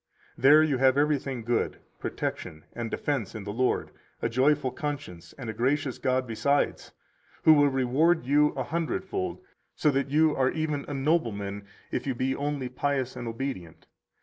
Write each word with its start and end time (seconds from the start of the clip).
148 0.37 0.49
There 0.49 0.63
you 0.63 0.77
have 0.83 0.97
everything 0.97 1.43
good, 1.43 1.77
protection 1.99 2.65
and 2.73 2.89
defense 2.89 3.35
in 3.35 3.43
the 3.43 3.53
Lord, 3.53 3.91
a 4.19 4.29
joyful 4.29 4.71
conscience 4.71 5.31
and 5.37 5.47
a 5.47 5.53
gracious 5.53 5.99
God 5.99 6.25
besides, 6.25 6.91
who 7.43 7.53
will 7.53 7.69
reward 7.69 8.25
you 8.25 8.47
a 8.53 8.63
hundredfold, 8.63 9.41
so 9.75 9.91
that 9.91 10.09
you 10.09 10.35
are 10.35 10.49
even 10.49 10.85
a 10.87 10.95
nobleman 10.95 11.67
if 11.91 12.07
you 12.07 12.15
be 12.15 12.35
only 12.35 12.67
pious 12.67 13.15
and 13.15 13.27
obedient. 13.27 13.85